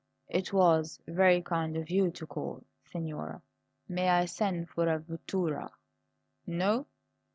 [0.29, 3.39] "It was very kind of you to call, signora.
[3.87, 5.69] May I send for a vettura?
[6.47, 6.87] No?